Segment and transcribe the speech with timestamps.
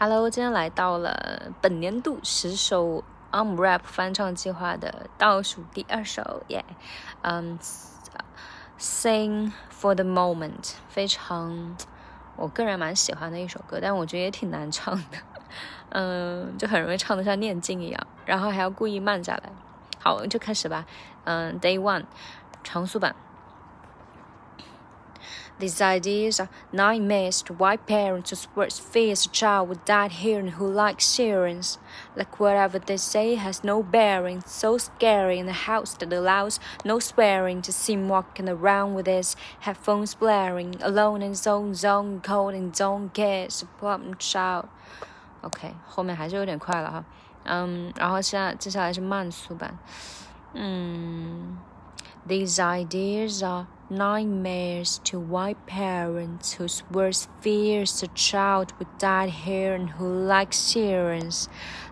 [0.00, 3.02] Hello，今天来到了本年度十首
[3.32, 6.64] Um Rap 翻唱计划的倒数第二首，耶，
[7.22, 7.58] 嗯
[8.78, 11.76] ，Sing for the Moment，非常
[12.36, 15.18] 我个人蛮喜欢的一首歌，但我觉得也挺难唱的，
[15.90, 19.50] 嗯，就很容易唱得像念经一样，然后还要故意慢下来。
[19.98, 20.86] 好，就开始吧，
[21.24, 22.04] 嗯，Day One，
[22.62, 23.16] 长速版。
[25.59, 31.05] These ideas are nightmares to white parents whose words fears a child without hearing who likes
[31.05, 31.77] sirens.
[32.15, 36.99] Like whatever they say has no bearing, so scary in a house that allows no
[36.99, 42.19] swearing to see him walking around with his headphones blaring, alone in his own zone,
[42.21, 44.65] cold and don't care, support child.
[45.43, 47.05] OK，后面还是有点快了哈，
[47.45, 49.77] 嗯，然后现在接下来是慢速版，
[50.53, 51.57] 嗯。
[52.27, 59.91] these ideas are nightmares to white parents whose worst fears a child without hair and
[59.91, 61.49] who like sirens.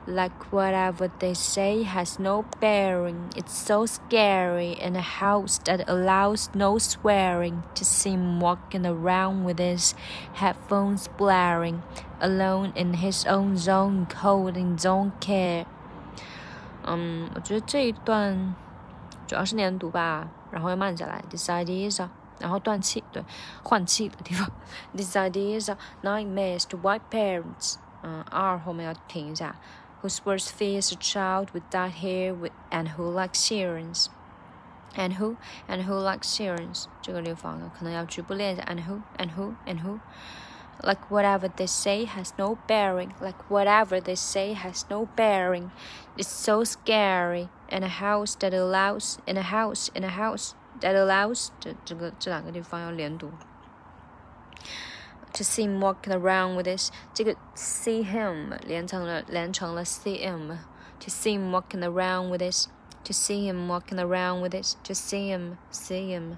[0.08, 3.30] Like whatever they say has no bearing.
[3.36, 9.44] It's so scary in a house that allows no swearing to see him walking around
[9.44, 9.94] with his
[10.34, 11.84] headphones blaring,
[12.20, 15.66] alone in his own zone, cold and don't care.
[16.84, 18.56] 嗯，我觉得这一段。
[19.28, 21.24] 主要是连读吧，然后要慢下来。
[21.30, 22.02] This idea is，
[22.40, 23.24] 然后断气，对，
[23.64, 24.50] 换气的地方。
[24.94, 25.70] This idea is
[26.04, 27.76] nightmares to white parents。
[28.04, 29.56] 嗯，R 后面要停一下。
[30.02, 35.86] Whose worst fear is a child with dyed hair with and who likes sirens。And who and
[35.86, 36.86] who likes sirens？
[37.02, 38.64] 这个地方可能要局部练一下。
[38.64, 40.00] And who and who and who。
[40.84, 45.72] like whatever they say has no bearing, like whatever they say has no bearing.
[46.18, 50.96] It's so scary in a house that allows, in a house, in a house that
[50.96, 53.32] allows 这这个这两个地方要连读。
[55.34, 62.30] To see him walking around with this，这个 see him 连成了连成了 see him。To see him walking around
[62.30, 62.68] with this.
[63.06, 64.76] To see him walking around with this.
[64.84, 66.38] To see him, see him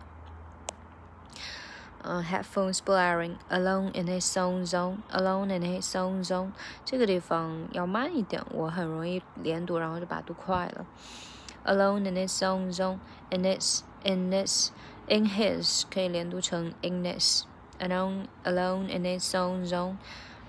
[2.04, 6.52] uh, headphones blaring, alone in his own zone, alone in his own zone。
[6.86, 10.86] 这个地方要慢一点，我很容易连读，然后就把它读快了。
[11.66, 13.00] Alone in his own zone,
[13.30, 14.70] in its, in its,
[15.08, 19.98] in his 可以连读成 in this。Alone, alone in his own zone,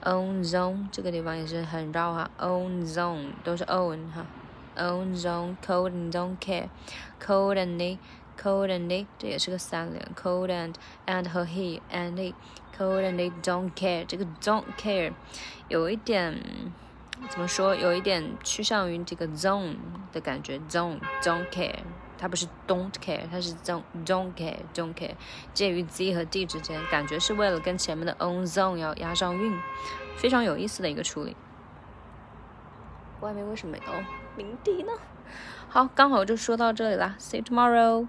[0.03, 4.27] own zone 这个地方也是很绕哈，own zone 都是 own 哈，
[4.77, 6.69] own zone, cold and don't care,
[7.21, 7.99] cold and they。
[8.42, 12.34] cold and they 这也是个三连，cold and and 和 he and he
[12.78, 15.12] cold and they don't care 这个 don't care
[15.68, 16.42] 有一点
[17.30, 17.76] 怎么说？
[17.76, 19.76] 有一点趋向于这个 zone
[20.14, 21.76] 的感觉，zone don't care，
[22.18, 25.16] 它不是 don't care，它是 zone don't care don't care，
[25.54, 29.54] 介于 z 和 d 之间，感觉是为了跟前面的 own zone 要押上韵，
[30.16, 31.36] 非常有意思的一个处理。
[33.20, 33.94] 外面为什么没有
[34.38, 34.94] 鸣笛呢？
[35.68, 38.08] 好，刚好就说到这里啦，see you tomorrow。